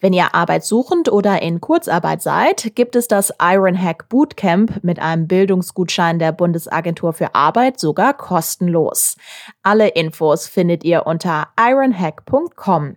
[0.00, 6.18] Wenn ihr arbeitssuchend oder in Kurzarbeit seid, gibt es das Ironhack Bootcamp mit einem Bildungsgutschein
[6.18, 9.16] der Bundesagentur für Arbeit sogar kostenlos.
[9.62, 12.96] Alle Infos findet ihr unter ironhack.com.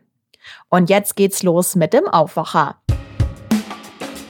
[0.70, 2.78] Und jetzt geht's los mit dem Aufwacher.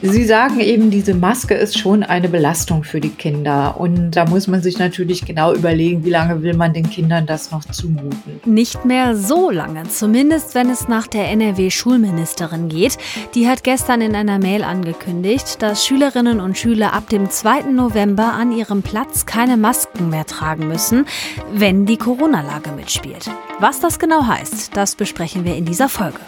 [0.02, 3.76] Sie sagen eben, diese Maske ist schon eine Belastung für die Kinder.
[3.78, 7.50] Und da muss man sich natürlich genau überlegen, wie lange will man den Kindern das
[7.50, 8.40] noch zumuten.
[8.44, 12.98] Nicht mehr so lange, zumindest wenn es nach der NRW-Schulministerin geht.
[13.34, 17.62] Die hat gestern in einer Mail angekündigt, dass Schülerinnen und Schüler ab dem 2.
[17.72, 21.06] November an ihrem Platz keine Masken mehr tragen müssen,
[21.52, 23.30] wenn die Corona-Lage mitspielt.
[23.60, 26.18] Was das genau heißt, das besprechen wir in dieser Folge.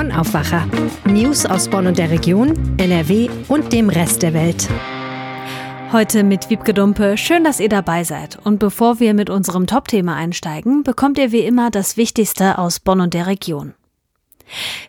[0.00, 0.66] Bonn Aufwacher.
[1.04, 4.66] News aus Bonn und der Region, NRW und dem Rest der Welt.
[5.92, 7.18] Heute mit Wiebke Dumpe.
[7.18, 8.38] Schön, dass ihr dabei seid.
[8.42, 13.02] Und bevor wir mit unserem Top-Thema einsteigen, bekommt ihr wie immer das Wichtigste aus Bonn
[13.02, 13.74] und der Region.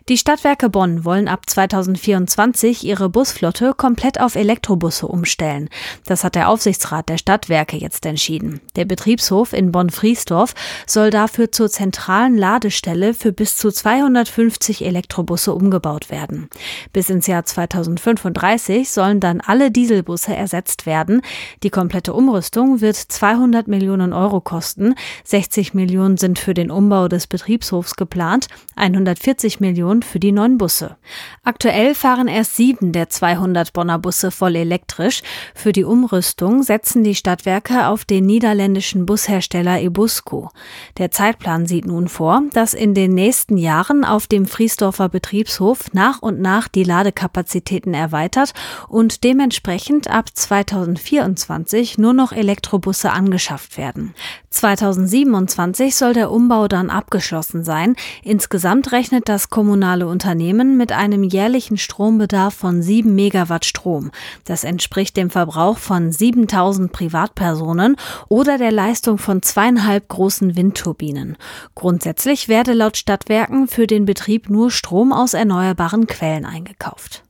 [0.08, 5.68] Die Stadtwerke Bonn wollen ab 2024 ihre Busflotte komplett auf Elektrobusse umstellen.
[6.06, 8.60] Das hat der Aufsichtsrat der Stadtwerke jetzt entschieden.
[8.76, 10.54] Der Betriebshof in Bonn-Friesdorf
[10.86, 16.48] soll dafür zur zentralen Ladestelle für bis zu 250 Elektrobusse umgebaut werden.
[16.92, 21.22] Bis ins Jahr 2035 sollen dann alle Dieselbusse ersetzt werden.
[21.62, 24.94] Die komplette Umrüstung wird 200 Millionen Euro kosten.
[25.24, 30.58] 60 Millionen sind für den Umbau des Betriebshofs geplant, 140 50 Millionen für die neuen
[30.58, 30.96] Busse.
[31.44, 35.22] Aktuell fahren erst sieben der 200 Bonner Busse voll elektrisch.
[35.54, 40.50] Für die Umrüstung setzen die Stadtwerke auf den niederländischen Bushersteller Ebusco.
[40.98, 46.22] Der Zeitplan sieht nun vor, dass in den nächsten Jahren auf dem Friesdorfer Betriebshof nach
[46.22, 48.52] und nach die Ladekapazitäten erweitert
[48.88, 54.14] und dementsprechend ab 2024 nur noch Elektrobusse angeschafft werden.
[54.52, 57.96] 2027 soll der Umbau dann abgeschlossen sein.
[58.22, 64.10] Insgesamt rechnet das kommunale Unternehmen mit einem jährlichen Strombedarf von 7 Megawatt Strom.
[64.44, 67.96] Das entspricht dem Verbrauch von 7000 Privatpersonen
[68.28, 71.36] oder der Leistung von zweieinhalb großen Windturbinen.
[71.74, 77.24] Grundsätzlich werde laut Stadtwerken für den Betrieb nur Strom aus erneuerbaren Quellen eingekauft.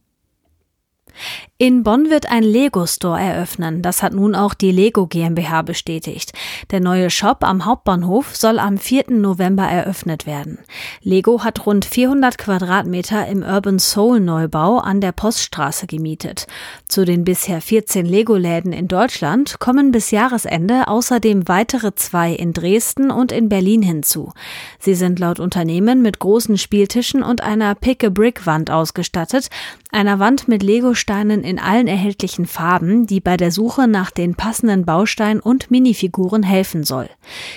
[1.63, 3.83] In Bonn wird ein Lego Store eröffnen.
[3.83, 6.33] Das hat nun auch die Lego GmbH bestätigt.
[6.73, 9.13] Der neue Shop am Hauptbahnhof soll am 4.
[9.13, 10.59] November eröffnet werden.
[11.03, 16.49] Lego hat rund 400 Quadratmeter im Urban Soul Neubau an der Poststraße gemietet.
[16.89, 23.13] Zu den bisher 14 Lego-Läden in Deutschland kommen bis Jahresende außerdem weitere zwei in Dresden
[23.13, 24.33] und in Berlin hinzu.
[24.81, 29.49] Sie sind laut Unternehmen mit großen Spieltischen und einer Pick-a-Brick-Wand ausgestattet,
[29.93, 34.85] einer Wand mit Lego-Steinen in allen erhältlichen Farben, die bei der Suche nach den passenden
[34.85, 37.09] Bausteinen und Minifiguren helfen soll.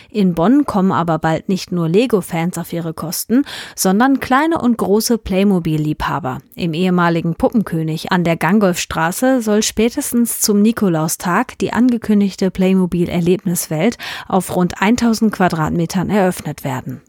[0.09, 3.43] In Bonn kommen aber bald nicht nur Lego-Fans auf ihre Kosten,
[3.75, 6.39] sondern kleine und große Playmobil-Liebhaber.
[6.55, 14.81] Im ehemaligen Puppenkönig an der Gangolfstraße soll spätestens zum Nikolaustag die angekündigte Playmobil-Erlebniswelt auf rund
[14.81, 17.01] 1000 Quadratmetern eröffnet werden.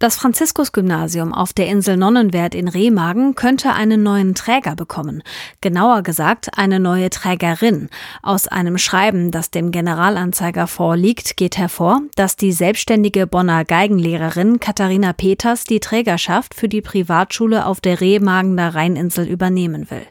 [0.00, 5.22] Das Franziskus-Gymnasium auf der Insel Nonnenwert in Remagen könnte einen neuen Träger bekommen.
[5.60, 7.90] Genauer gesagt, eine neue Trägerin.
[8.22, 15.12] Aus einem Schreiben, das dem Generalanzeiger vorliegt, geht hervor, dass die selbstständige Bonner Geigenlehrerin Katharina
[15.12, 20.06] Peters die Trägerschaft für die Privatschule auf der Remagener Rheininsel übernehmen will.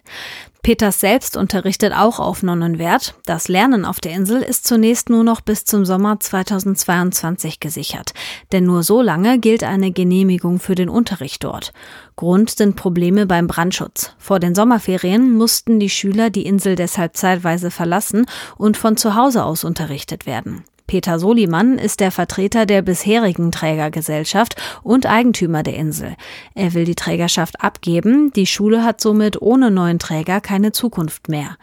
[0.61, 3.15] Peters selbst unterrichtet auch auf Nonnenwert.
[3.25, 8.11] Das Lernen auf der Insel ist zunächst nur noch bis zum Sommer 2022 gesichert.
[8.51, 11.71] Denn nur so lange gilt eine Genehmigung für den Unterricht dort.
[12.17, 14.13] Grund sind Probleme beim Brandschutz.
[14.17, 18.25] Vor den Sommerferien mussten die Schüler die Insel deshalb zeitweise verlassen
[18.57, 20.65] und von zu Hause aus unterrichtet werden.
[20.89, 26.15] Peter Soliman ist der Vertreter der bisherigen Trägergesellschaft und Eigentümer der Insel.
[26.56, 28.33] Er will die Trägerschaft abgeben.
[28.33, 31.57] Die Schule hat somit ohne neuen Träger keine Zukunft mehr.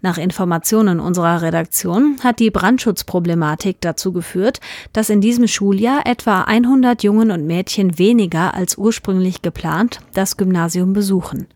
[0.00, 4.58] Nach Informationen unserer Redaktion hat die Brandschutzproblematik dazu geführt,
[4.92, 10.92] dass in diesem Schuljahr etwa 100 Jungen und Mädchen weniger als ursprünglich geplant das Gymnasium
[10.92, 11.46] besuchen.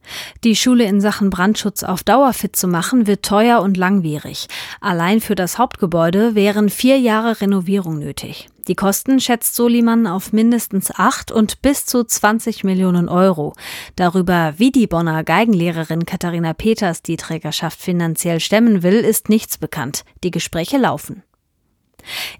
[0.44, 4.46] Die Schule in Sachen Brandschutz auf Dauer fit zu machen, wird teuer und langwierig.
[4.80, 8.50] Allein für das Hauptgebäude wären vier Jahre Jahre Renovierung nötig.
[8.68, 13.54] Die Kosten schätzt Soliman auf mindestens 8 und bis zu 20 Millionen Euro.
[13.94, 20.04] Darüber, wie die Bonner Geigenlehrerin Katharina Peters die Trägerschaft finanziell stemmen will, ist nichts bekannt.
[20.24, 21.22] Die Gespräche laufen.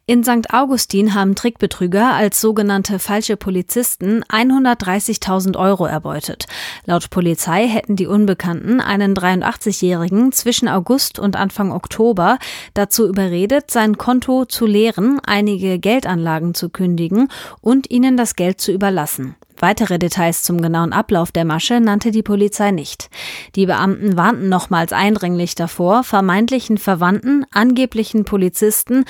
[0.07, 0.53] In St.
[0.53, 6.47] Augustin haben Trickbetrüger als sogenannte falsche Polizisten 130.000 Euro erbeutet.
[6.85, 12.39] Laut Polizei hätten die Unbekannten einen 83-Jährigen zwischen August und Anfang Oktober
[12.75, 17.29] dazu überredet, sein Konto zu leeren, einige Geldanlagen zu kündigen
[17.61, 19.37] und ihnen das Geld zu überlassen.
[19.59, 23.09] Weitere Details zum genauen Ablauf der Masche nannte die Polizei nicht.
[23.55, 29.05] Die Beamten warnten nochmals eindringlich davor, vermeintlichen Verwandten, angeblichen Polizisten,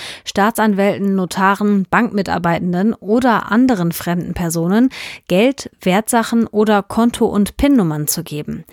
[0.46, 4.90] Staatsanwälten, Notaren, Bankmitarbeitenden oder anderen fremden Personen
[5.26, 8.64] Geld, Wertsachen oder Konto- und PIN-Nummern zu geben.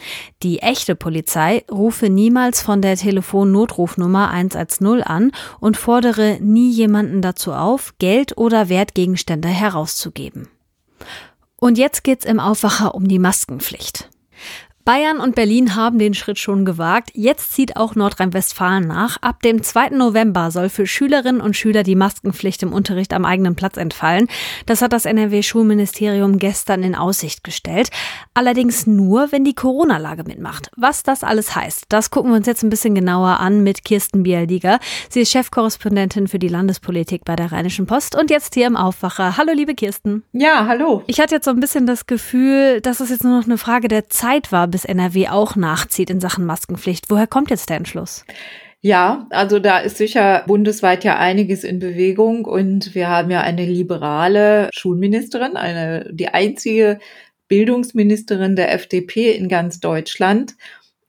[0.44, 7.54] Die echte Polizei rufe niemals von der Telefonnotrufnummer 110 an und fordere nie jemanden dazu
[7.54, 10.50] auf, Geld oder Wertgegenstände herauszugeben.
[11.56, 14.12] Und jetzt geht's im Aufwacher um die Maskenpflicht.
[14.86, 17.12] Bayern und Berlin haben den Schritt schon gewagt.
[17.14, 19.16] Jetzt zieht auch Nordrhein-Westfalen nach.
[19.22, 19.92] Ab dem 2.
[19.92, 24.28] November soll für Schülerinnen und Schüler die Maskenpflicht im Unterricht am eigenen Platz entfallen.
[24.66, 27.92] Das hat das NRW-Schulministerium gestern in Aussicht gestellt.
[28.34, 30.70] Allerdings nur, wenn die Corona-Lage mitmacht.
[30.76, 34.24] Was das alles heißt, das gucken wir uns jetzt ein bisschen genauer an mit Kirsten
[34.24, 34.80] Bialdiger.
[35.08, 39.38] Sie ist Chefkorrespondentin für die Landespolitik bei der Rheinischen Post und jetzt hier im Aufwacher.
[39.38, 40.24] Hallo, liebe Kirsten.
[40.34, 41.04] Ja, hallo.
[41.08, 43.88] Ich hatte jetzt so ein bisschen das Gefühl, dass es jetzt nur noch eine Frage
[43.88, 47.10] der Zeit war, bis NRW auch nachzieht in Sachen Maskenpflicht.
[47.10, 48.26] Woher kommt jetzt der Entschluss?
[48.82, 53.66] Ja, also da ist sicher bundesweit ja einiges in Bewegung und wir haben ja eine
[53.66, 57.00] liberale Schulministerin, eine, die einzige
[57.48, 60.56] Bildungsministerin der FDP in ganz Deutschland.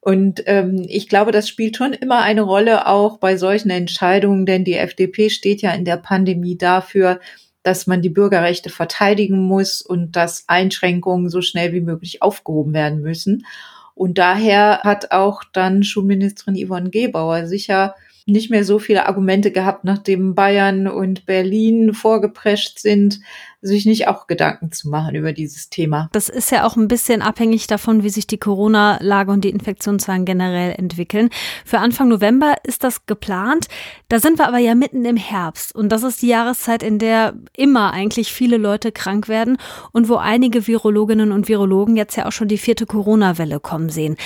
[0.00, 4.62] Und ähm, ich glaube, das spielt schon immer eine Rolle auch bei solchen Entscheidungen, denn
[4.62, 7.19] die FDP steht ja in der Pandemie dafür,
[7.64, 13.00] dass man die Bürgerrechte verteidigen muss und dass Einschränkungen so schnell wie möglich aufgehoben werden
[13.00, 13.46] müssen.
[13.94, 17.96] Und daher hat auch dann Schulministerin Yvonne Gebauer sicher
[18.26, 23.20] nicht mehr so viele Argumente gehabt, nachdem Bayern und Berlin vorgeprescht sind,
[23.64, 26.08] sich nicht auch Gedanken zu machen über dieses Thema.
[26.12, 30.26] Das ist ja auch ein bisschen abhängig davon, wie sich die Corona-Lage und die Infektionszahlen
[30.26, 31.31] generell entwickeln.
[31.64, 33.69] Für Anfang November ist das geplant.
[34.08, 37.34] Da sind wir aber ja mitten im Herbst und das ist die Jahreszeit, in der
[37.56, 39.56] immer eigentlich viele Leute krank werden
[39.93, 44.17] und wo einige Virologinnen und Virologen jetzt ja auch schon die vierte Corona-Welle kommen sehen.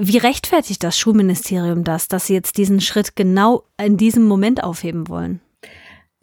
[0.00, 5.08] Wie rechtfertigt das Schulministerium das, dass sie jetzt diesen Schritt genau in diesem Moment aufheben
[5.08, 5.40] wollen?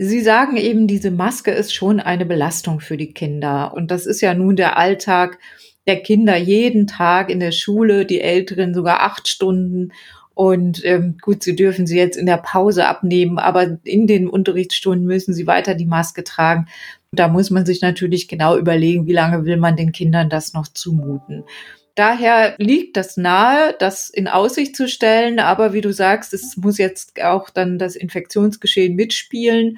[0.03, 3.71] Sie sagen eben, diese Maske ist schon eine Belastung für die Kinder.
[3.75, 5.38] Und das ist ja nun der Alltag
[5.86, 9.92] der Kinder jeden Tag in der Schule, die Älteren sogar acht Stunden.
[10.33, 15.06] Und ähm, gut, sie dürfen sie jetzt in der Pause abnehmen, aber in den Unterrichtsstunden
[15.06, 16.65] müssen sie weiter die Maske tragen.
[17.12, 20.68] Da muss man sich natürlich genau überlegen, wie lange will man den Kindern das noch
[20.68, 21.44] zumuten.
[21.95, 25.39] Daher liegt das nahe, das in Aussicht zu stellen.
[25.39, 29.77] Aber wie du sagst, es muss jetzt auch dann das Infektionsgeschehen mitspielen.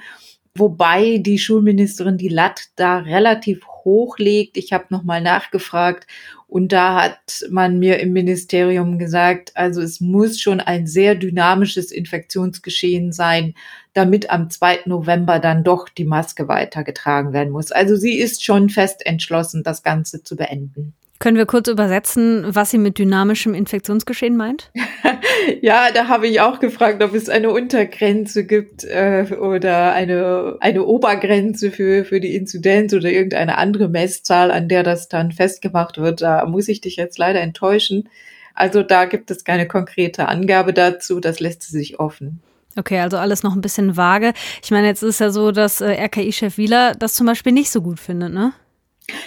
[0.56, 4.58] Wobei die Schulministerin die Latt da relativ hoch legt.
[4.58, 6.06] Ich habe nochmal nachgefragt
[6.48, 11.92] und da hat man mir im Ministerium gesagt, also es muss schon ein sehr dynamisches
[11.92, 13.56] Infektionsgeschehen sein,
[13.94, 14.82] damit am 2.
[14.86, 17.72] November dann doch die Maske weitergetragen werden muss.
[17.72, 20.94] Also sie ist schon fest entschlossen, das Ganze zu beenden.
[21.24, 24.72] Können wir kurz übersetzen, was sie mit dynamischem Infektionsgeschehen meint?
[25.62, 30.84] ja, da habe ich auch gefragt, ob es eine Untergrenze gibt äh, oder eine, eine
[30.84, 36.22] Obergrenze für, für die Inzidenz oder irgendeine andere Messzahl, an der das dann festgemacht wird.
[36.22, 38.10] Da muss ich dich jetzt leider enttäuschen.
[38.54, 41.22] Also da gibt es keine konkrete Angabe dazu.
[41.22, 42.42] Das lässt sich offen.
[42.76, 44.34] Okay, also alles noch ein bisschen vage.
[44.62, 47.82] Ich meine, jetzt ist ja so, dass äh, RKI-Chef Wieler das zum Beispiel nicht so
[47.82, 48.52] gut findet, ne?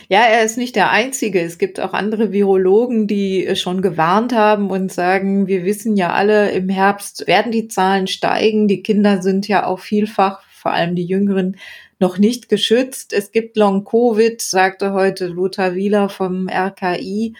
[0.09, 1.41] Ja, er ist nicht der Einzige.
[1.41, 6.13] Es gibt auch andere Virologen, die äh, schon gewarnt haben und sagen, wir wissen ja
[6.13, 8.69] alle, im Herbst werden die Zahlen steigen.
[8.69, 11.57] Die Kinder sind ja auch vielfach, vor allem die Jüngeren,
[11.99, 13.13] noch nicht geschützt.
[13.13, 17.35] Es gibt Long-Covid, sagte heute Lothar Wieler vom RKI.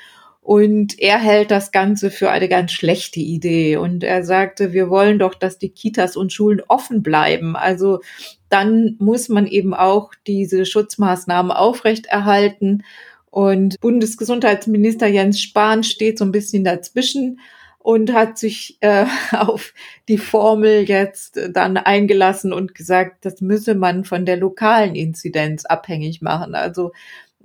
[0.47, 3.79] Und er hält das Ganze für eine ganz schlechte Idee.
[3.79, 7.57] Und er sagte, wir wollen doch, dass die Kitas und Schulen offen bleiben.
[7.57, 7.99] Also
[8.49, 12.85] dann muss man eben auch diese Schutzmaßnahmen aufrechterhalten.
[13.29, 17.41] Und Bundesgesundheitsminister Jens Spahn steht so ein bisschen dazwischen
[17.81, 19.75] und hat sich äh, auf
[20.09, 26.23] die Formel jetzt dann eingelassen und gesagt, das müsse man von der lokalen Inzidenz abhängig
[26.23, 26.55] machen.
[26.55, 26.93] Also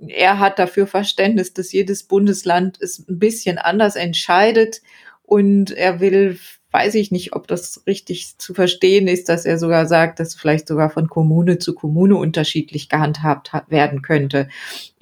[0.08, 4.82] er hat dafür Verständnis, dass jedes Bundesland es ein bisschen anders entscheidet
[5.22, 6.38] und er will
[6.72, 10.66] weiß ich nicht, ob das richtig zu verstehen ist, dass er sogar sagt, dass vielleicht
[10.66, 14.48] sogar von Kommune zu Kommune unterschiedlich gehandhabt werden könnte.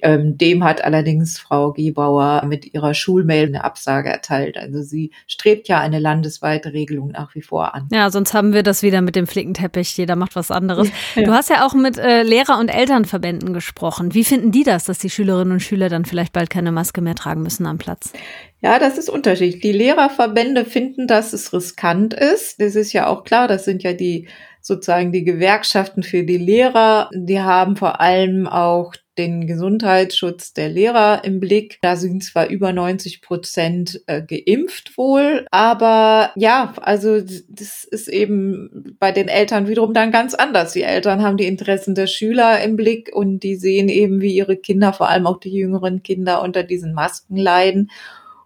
[0.01, 4.57] Ähm, dem hat allerdings Frau Gebauer mit ihrer Schulmail eine Absage erteilt.
[4.57, 7.87] Also sie strebt ja eine landesweite Regelung nach wie vor an.
[7.91, 9.95] Ja, sonst haben wir das wieder mit dem Flickenteppich.
[9.97, 10.89] Jeder macht was anderes.
[11.15, 11.23] Ja.
[11.23, 14.13] Du hast ja auch mit äh, Lehrer- und Elternverbänden gesprochen.
[14.13, 17.15] Wie finden die das, dass die Schülerinnen und Schüler dann vielleicht bald keine Maske mehr
[17.15, 18.13] tragen müssen am Platz?
[18.61, 19.61] Ja, das ist unterschiedlich.
[19.61, 22.61] Die Lehrerverbände finden, dass es riskant ist.
[22.61, 24.27] Das ist ja auch klar, das sind ja die
[24.61, 27.09] sozusagen die Gewerkschaften für die Lehrer.
[27.13, 31.79] Die haben vor allem auch den Gesundheitsschutz der Lehrer im Blick.
[31.81, 38.95] Da sind zwar über 90 Prozent äh, geimpft wohl, aber ja, also das ist eben
[38.99, 40.73] bei den Eltern wiederum dann ganz anders.
[40.73, 44.55] Die Eltern haben die Interessen der Schüler im Blick und die sehen eben, wie ihre
[44.55, 47.89] Kinder, vor allem auch die jüngeren Kinder, unter diesen Masken leiden.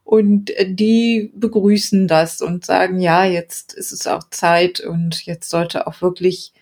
[0.06, 5.50] Und äh, die begrüßen das und sagen, ja, jetzt ist es auch Zeit und jetzt
[5.50, 6.54] sollte auch wirklich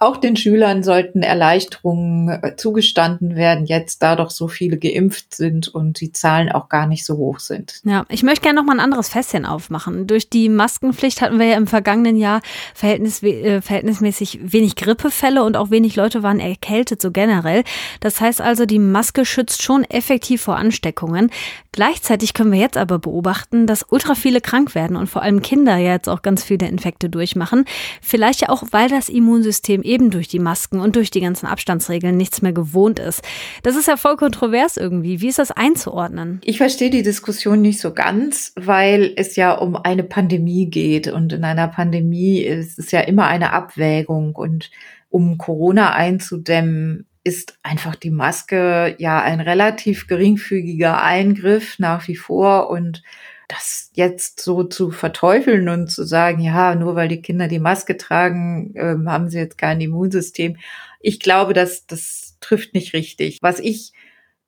[0.00, 5.68] auch den Schülern sollten Erleichterungen äh, zugestanden werden, jetzt da doch so viele geimpft sind
[5.68, 7.82] und die Zahlen auch gar nicht so hoch sind.
[7.84, 10.06] Ja, ich möchte gerne noch mal ein anderes Fässchen aufmachen.
[10.06, 12.40] Durch die Maskenpflicht hatten wir ja im vergangenen Jahr
[12.74, 17.62] verhältnis, äh, verhältnismäßig wenig Grippefälle und auch wenig Leute waren erkältet, so generell.
[18.00, 21.30] Das heißt also, die Maske schützt schon effektiv vor Ansteckungen.
[21.72, 25.76] Gleichzeitig können wir jetzt aber beobachten, dass ultra viele krank werden und vor allem Kinder
[25.76, 27.66] ja jetzt auch ganz viele Infekte durchmachen.
[28.00, 32.16] Vielleicht ja auch, weil das Immunsystem eben durch die Masken und durch die ganzen Abstandsregeln
[32.16, 33.22] nichts mehr gewohnt ist.
[33.64, 35.20] Das ist ja voll kontrovers irgendwie.
[35.20, 36.40] Wie ist das einzuordnen?
[36.44, 41.32] Ich verstehe die Diskussion nicht so ganz, weil es ja um eine Pandemie geht und
[41.32, 44.70] in einer Pandemie ist es ja immer eine Abwägung und
[45.08, 52.70] um Corona einzudämmen, ist einfach die Maske ja ein relativ geringfügiger Eingriff nach wie vor
[52.70, 53.04] und
[53.46, 57.96] das jetzt so zu verteufeln und zu sagen, ja, nur weil die Kinder die Maske
[57.96, 60.56] tragen, äh, haben sie jetzt kein Immunsystem.
[60.98, 63.38] Ich glaube, dass das trifft nicht richtig.
[63.42, 63.92] Was ich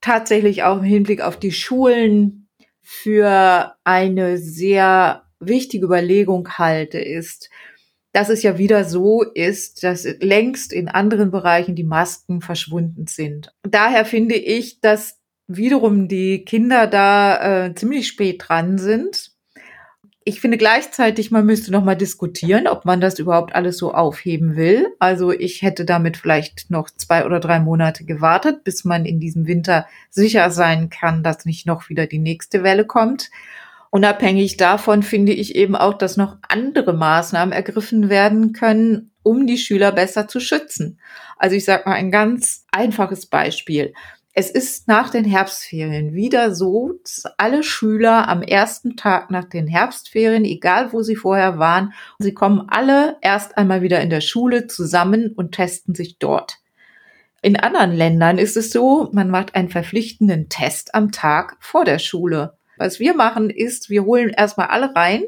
[0.00, 2.48] tatsächlich auch im Hinblick auf die Schulen
[2.80, 7.48] für eine sehr wichtige Überlegung halte, ist,
[8.12, 13.52] dass es ja wieder so ist, dass längst in anderen Bereichen die Masken verschwunden sind.
[13.62, 19.33] Daher finde ich, dass wiederum die Kinder da äh, ziemlich spät dran sind.
[20.25, 24.54] Ich finde gleichzeitig, man müsste noch mal diskutieren, ob man das überhaupt alles so aufheben
[24.54, 24.87] will.
[25.00, 29.49] Also ich hätte damit vielleicht noch zwei oder drei Monate gewartet, bis man in diesem
[29.49, 33.31] Winter sicher sein kann, dass nicht noch wieder die nächste Welle kommt.
[33.94, 39.58] Unabhängig davon finde ich eben auch, dass noch andere Maßnahmen ergriffen werden können, um die
[39.58, 40.99] Schüler besser zu schützen.
[41.37, 43.92] Also ich sage mal ein ganz einfaches Beispiel.
[44.32, 49.66] Es ist nach den Herbstferien wieder so, dass alle Schüler am ersten Tag nach den
[49.66, 54.68] Herbstferien, egal wo sie vorher waren, sie kommen alle erst einmal wieder in der Schule
[54.68, 56.61] zusammen und testen sich dort.
[57.42, 61.99] In anderen Ländern ist es so, man macht einen verpflichtenden Test am Tag vor der
[61.99, 62.56] Schule.
[62.82, 65.22] Was wir machen ist, wir holen erstmal alle rein,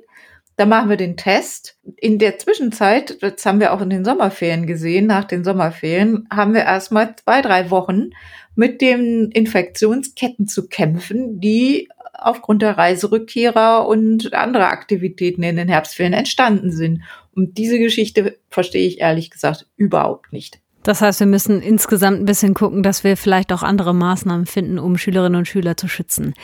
[0.57, 1.79] da machen wir den Test.
[1.97, 6.53] In der Zwischenzeit, das haben wir auch in den Sommerferien gesehen, nach den Sommerferien haben
[6.53, 8.11] wir erstmal zwei, drei Wochen
[8.57, 16.13] mit den Infektionsketten zu kämpfen, die aufgrund der Reiserückkehrer und anderer Aktivitäten in den Herbstferien
[16.13, 17.03] entstanden sind.
[17.35, 20.61] Und diese Geschichte verstehe ich ehrlich gesagt überhaupt nicht.
[20.85, 24.79] Das heißt, wir müssen insgesamt ein bisschen gucken, dass wir vielleicht auch andere Maßnahmen finden,
[24.79, 26.35] um Schülerinnen und Schüler zu schützen.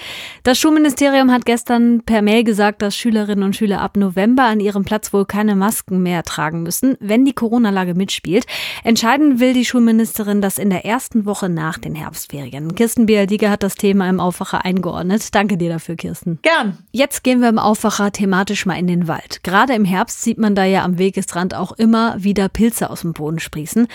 [0.42, 4.84] Das Schulministerium hat gestern per Mail gesagt, dass Schülerinnen und Schüler ab November an ihrem
[4.84, 8.46] Platz wohl keine Masken mehr tragen müssen, wenn die Corona-Lage mitspielt.
[8.82, 12.74] Entscheiden will die Schulministerin das in der ersten Woche nach den Herbstferien.
[12.74, 15.34] Kirsten Bialdiger hat das Thema im Aufwacher eingeordnet.
[15.34, 16.38] Danke dir dafür, Kirsten.
[16.40, 16.78] Gern.
[16.92, 19.42] Jetzt gehen wir im Aufwacher thematisch mal in den Wald.
[19.42, 23.12] Gerade im Herbst sieht man da ja am Wegesrand auch immer wieder Pilze aus dem
[23.12, 23.86] Boden sprießen.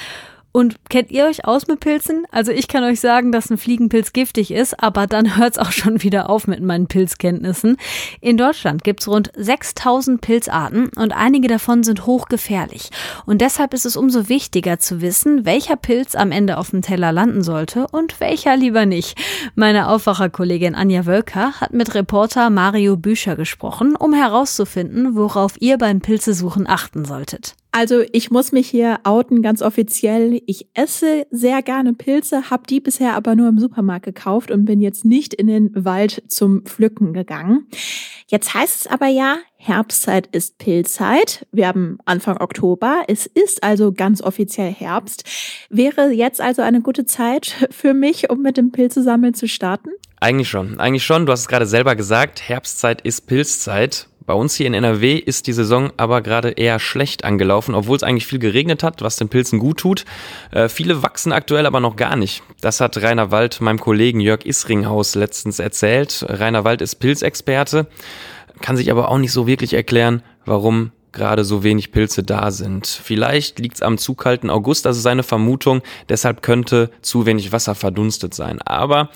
[0.55, 2.25] Und kennt ihr euch aus mit Pilzen?
[2.31, 5.73] Also ich kann euch sagen, dass ein Fliegenpilz giftig ist, aber dann hört es auch
[5.73, 7.75] schon wieder auf mit meinen Pilzkenntnissen.
[8.21, 12.89] In Deutschland gibt es rund 6000 Pilzarten und einige davon sind hochgefährlich.
[13.25, 17.11] Und deshalb ist es umso wichtiger zu wissen, welcher Pilz am Ende auf dem Teller
[17.11, 19.19] landen sollte und welcher lieber nicht.
[19.55, 25.99] Meine Aufwacherkollegin Anja Wölker hat mit Reporter Mario Bücher gesprochen, um herauszufinden, worauf ihr beim
[25.99, 27.55] Pilzesuchen achten solltet.
[27.77, 30.41] Also ich muss mich hier outen, ganz offiziell.
[30.45, 34.79] Ich esse sehr gerne Pilze, habe die bisher aber nur im Supermarkt gekauft und bin
[34.79, 37.67] jetzt nicht in den Wald zum Pflücken gegangen.
[38.27, 41.45] Jetzt heißt es aber ja, Herbstzeit ist Pilzzeit.
[41.51, 43.03] Wir haben Anfang Oktober.
[43.09, 45.25] Es ist also ganz offiziell Herbst.
[45.69, 49.89] Wäre jetzt also eine gute Zeit für mich, um mit dem Pilzesammeln zu starten?
[50.21, 50.79] Eigentlich schon.
[50.79, 51.25] Eigentlich schon.
[51.25, 52.47] Du hast es gerade selber gesagt.
[52.47, 54.07] Herbstzeit ist Pilzzeit.
[54.25, 58.03] Bei uns hier in NRW ist die Saison aber gerade eher schlecht angelaufen, obwohl es
[58.03, 60.05] eigentlich viel geregnet hat, was den Pilzen gut tut.
[60.51, 62.41] Äh, viele wachsen aktuell aber noch gar nicht.
[62.61, 66.25] Das hat Rainer Wald meinem Kollegen Jörg Isringhaus letztens erzählt.
[66.27, 67.87] Rainer Wald ist Pilzexperte,
[68.61, 72.87] kann sich aber auch nicht so wirklich erklären, warum gerade so wenig Pilze da sind.
[72.87, 77.73] Vielleicht liegt es am zu kalten August, ist seine Vermutung, deshalb könnte zu wenig Wasser
[77.73, 78.61] verdunstet sein.
[78.61, 79.09] Aber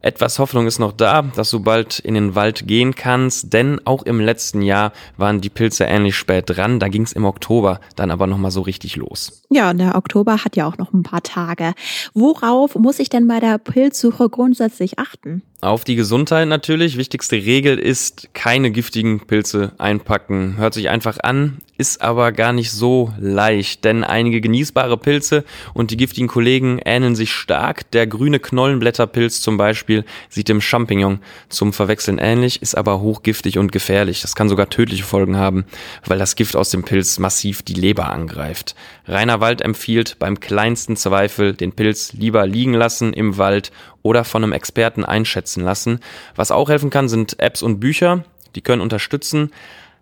[0.00, 4.04] etwas Hoffnung ist noch da, dass du bald in den Wald gehen kannst, denn auch
[4.04, 6.78] im letzten Jahr waren die Pilze ähnlich spät dran.
[6.78, 9.42] Da ging es im Oktober dann aber nochmal so richtig los.
[9.50, 11.74] Ja, und der Oktober hat ja auch noch ein paar Tage.
[12.14, 15.42] Worauf muss ich denn bei der Pilzsuche grundsätzlich achten?
[15.60, 16.96] Auf die Gesundheit natürlich.
[16.96, 20.56] Wichtigste Regel ist, keine giftigen Pilze einpacken.
[20.56, 25.90] Hört sich einfach an, ist aber gar nicht so leicht, denn einige genießbare Pilze und
[25.90, 27.90] die giftigen Kollegen ähneln sich stark.
[27.90, 33.72] Der grüne Knollenblätterpilz zum Beispiel sieht dem Champignon zum Verwechseln ähnlich, ist aber hochgiftig und
[33.72, 34.22] gefährlich.
[34.22, 35.64] Das kann sogar tödliche Folgen haben,
[36.06, 38.76] weil das Gift aus dem Pilz massiv die Leber angreift.
[39.08, 43.72] Rainer Wald empfiehlt beim kleinsten Zweifel den Pilz lieber liegen lassen im Wald
[44.02, 46.00] oder von einem Experten einschätzen lassen.
[46.36, 48.24] Was auch helfen kann, sind Apps und Bücher.
[48.54, 49.50] Die können unterstützen.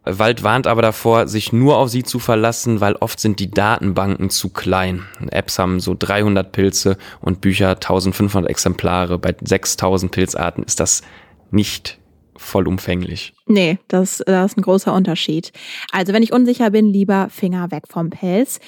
[0.08, 4.30] Wald warnt aber davor, sich nur auf sie zu verlassen, weil oft sind die Datenbanken
[4.30, 5.02] zu klein.
[5.30, 9.18] Apps haben so 300 Pilze und Bücher 1500 Exemplare.
[9.18, 11.02] Bei 6000 Pilzarten ist das
[11.50, 11.98] nicht
[12.36, 13.34] vollumfänglich.
[13.46, 15.52] Nee, das, das ist ein großer Unterschied.
[15.90, 18.60] Also wenn ich unsicher bin, lieber Finger weg vom Pilz.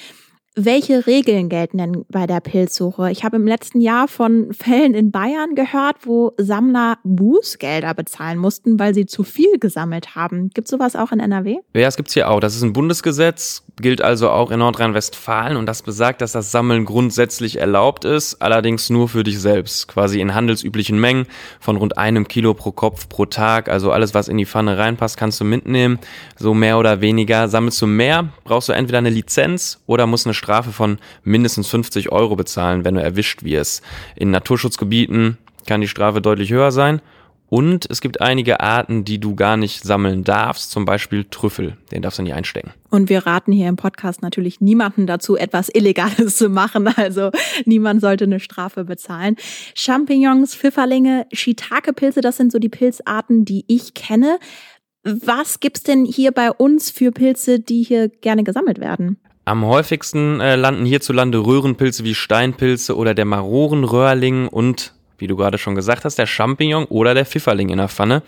[0.55, 3.11] Welche Regeln gelten denn bei der Pilzsuche?
[3.11, 8.79] Ich habe im letzten Jahr von Fällen in Bayern gehört, wo Sammler Bußgelder bezahlen mussten,
[8.79, 10.49] weil sie zu viel gesammelt haben.
[10.49, 11.57] Gibt es sowas auch in NRW?
[11.75, 12.39] Ja, es gibt's hier auch.
[12.39, 16.83] Das ist ein Bundesgesetz, gilt also auch in Nordrhein-Westfalen und das besagt, dass das Sammeln
[16.83, 21.27] grundsätzlich erlaubt ist, allerdings nur für dich selbst, quasi in handelsüblichen Mengen
[21.59, 23.69] von rund einem Kilo pro Kopf pro Tag.
[23.69, 25.99] Also alles, was in die Pfanne reinpasst, kannst du mitnehmen.
[26.37, 27.47] So mehr oder weniger.
[27.47, 32.11] Sammelst du mehr, brauchst du entweder eine Lizenz oder musst eine Strafe von mindestens 50
[32.11, 33.83] Euro bezahlen, wenn du erwischt wirst.
[34.15, 37.01] In Naturschutzgebieten kann die Strafe deutlich höher sein.
[37.49, 42.03] Und es gibt einige Arten, die du gar nicht sammeln darfst, zum Beispiel Trüffel, den
[42.03, 42.71] darfst du nicht einstecken.
[42.91, 46.87] Und wir raten hier im Podcast natürlich niemanden dazu, etwas Illegales zu machen.
[46.87, 47.31] Also
[47.65, 49.35] niemand sollte eine Strafe bezahlen.
[49.73, 54.37] Champignons, Pfifferlinge, Shiitake-Pilze, das sind so die Pilzarten, die ich kenne.
[55.03, 59.17] Was gibt's denn hier bei uns für Pilze, die hier gerne gesammelt werden?
[59.49, 65.57] Am häufigsten äh, landen hierzulande Röhrenpilze wie Steinpilze oder der Marorenröhrling und, wie du gerade
[65.57, 68.21] schon gesagt hast, der Champignon oder der Pfifferling in der Pfanne.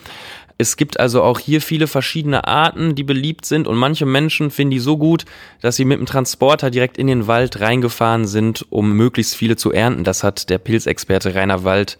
[0.57, 4.71] Es gibt also auch hier viele verschiedene Arten, die beliebt sind und manche Menschen finden
[4.71, 5.25] die so gut,
[5.61, 9.71] dass sie mit dem Transporter direkt in den Wald reingefahren sind, um möglichst viele zu
[9.71, 10.03] ernten.
[10.03, 11.99] Das hat der Pilzexperte Rainer Wald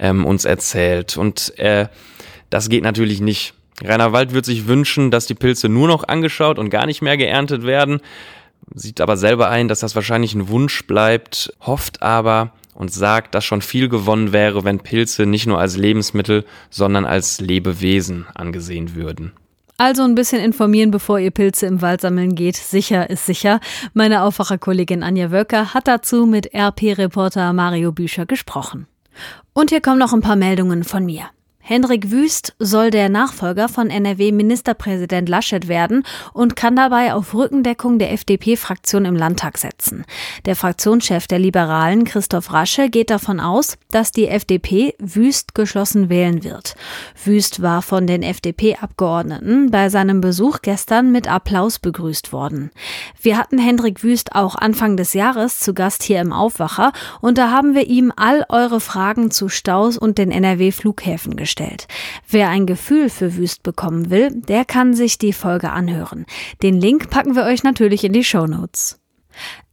[0.00, 1.16] ähm, uns erzählt.
[1.16, 1.86] Und äh,
[2.50, 3.54] das geht natürlich nicht.
[3.84, 7.16] Rainer Wald wird sich wünschen, dass die Pilze nur noch angeschaut und gar nicht mehr
[7.16, 8.00] geerntet werden
[8.74, 13.44] sieht aber selber ein, dass das wahrscheinlich ein Wunsch bleibt, hofft aber und sagt, dass
[13.44, 19.32] schon viel gewonnen wäre, wenn Pilze nicht nur als Lebensmittel, sondern als Lebewesen angesehen würden.
[19.78, 22.56] Also ein bisschen informieren, bevor ihr Pilze im Wald sammeln geht.
[22.56, 23.60] Sicher ist sicher.
[23.92, 28.86] Meine Aufwacherkollegin Anja Wöcker hat dazu mit RP-Reporter Mario Bücher gesprochen.
[29.52, 31.24] Und hier kommen noch ein paar Meldungen von mir.
[31.68, 38.12] Hendrik Wüst soll der Nachfolger von NRW-Ministerpräsident Laschet werden und kann dabei auf Rückendeckung der
[38.12, 40.04] FDP-Fraktion im Landtag setzen.
[40.44, 46.44] Der Fraktionschef der Liberalen, Christoph Rasche, geht davon aus, dass die FDP Wüst geschlossen wählen
[46.44, 46.76] wird.
[47.24, 52.70] Wüst war von den FDP-Abgeordneten bei seinem Besuch gestern mit Applaus begrüßt worden.
[53.20, 57.50] Wir hatten Hendrik Wüst auch Anfang des Jahres zu Gast hier im Aufwacher und da
[57.50, 61.86] haben wir ihm all eure Fragen zu Staus und den NRW-Flughäfen gestellt gestellt.
[62.28, 66.26] Wer ein Gefühl für Wüst bekommen will, der kann sich die Folge anhören.
[66.62, 69.00] Den Link packen wir euch natürlich in die Show Notes.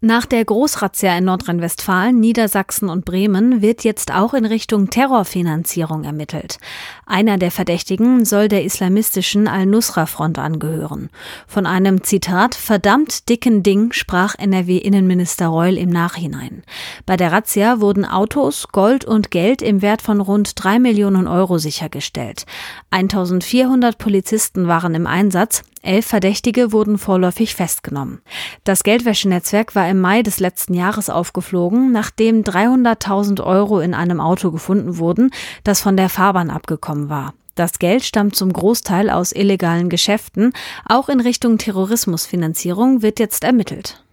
[0.05, 6.59] Nach der Großrazzia in Nordrhein-Westfalen, Niedersachsen und Bremen wird jetzt auch in Richtung Terrorfinanzierung ermittelt.
[7.05, 11.09] Einer der Verdächtigen soll der islamistischen Al-Nusra-Front angehören.
[11.47, 16.63] Von einem Zitat verdammt dicken Ding sprach NRW-Innenminister Reul im Nachhinein.
[17.05, 21.59] Bei der Razzia wurden Autos, Gold und Geld im Wert von rund drei Millionen Euro
[21.59, 22.45] sichergestellt.
[22.91, 28.21] 1400 Polizisten waren im Einsatz, Elf Verdächtige wurden vorläufig festgenommen.
[28.63, 34.49] Das Geldwäschenetzwerk war im Mai des letzten Jahres aufgeflogen, nachdem 300.000 Euro in einem Auto
[34.49, 35.29] gefunden wurden,
[35.63, 37.35] das von der Fahrbahn abgekommen war.
[37.53, 40.53] Das Geld stammt zum Großteil aus illegalen Geschäften.
[40.85, 44.03] Auch in Richtung Terrorismusfinanzierung wird jetzt ermittelt.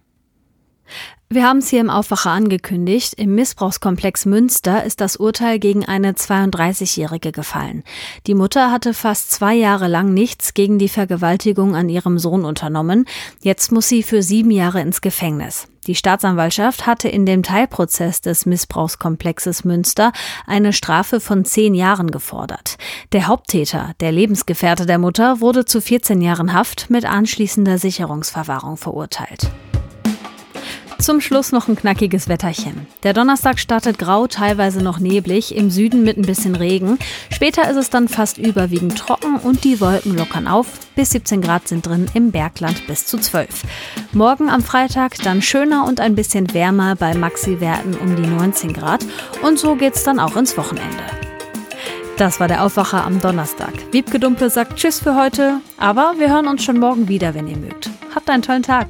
[1.33, 3.13] Wir haben es hier im Aufwacher angekündigt.
[3.13, 7.85] Im Missbrauchskomplex Münster ist das Urteil gegen eine 32-Jährige gefallen.
[8.27, 13.05] Die Mutter hatte fast zwei Jahre lang nichts gegen die Vergewaltigung an ihrem Sohn unternommen.
[13.41, 15.69] Jetzt muss sie für sieben Jahre ins Gefängnis.
[15.87, 20.11] Die Staatsanwaltschaft hatte in dem Teilprozess des Missbrauchskomplexes Münster
[20.45, 22.77] eine Strafe von zehn Jahren gefordert.
[23.13, 29.49] Der Haupttäter, der Lebensgefährte der Mutter, wurde zu 14 Jahren Haft mit anschließender Sicherungsverwahrung verurteilt.
[31.01, 32.85] Zum Schluss noch ein knackiges Wetterchen.
[33.01, 36.99] Der Donnerstag startet grau, teilweise noch neblig, im Süden mit ein bisschen Regen.
[37.31, 40.67] Später ist es dann fast überwiegend trocken und die Wolken lockern auf.
[40.95, 43.63] Bis 17 Grad sind drin, im Bergland bis zu 12.
[44.13, 49.03] Morgen am Freitag dann schöner und ein bisschen wärmer bei Maxi-Werten um die 19 Grad.
[49.41, 51.03] Und so geht's dann auch ins Wochenende.
[52.17, 53.73] Das war der Aufwacher am Donnerstag.
[53.91, 57.57] Wiebke Dumpe sagt Tschüss für heute, aber wir hören uns schon morgen wieder, wenn ihr
[57.57, 57.89] mögt.
[58.13, 58.89] Habt einen tollen Tag.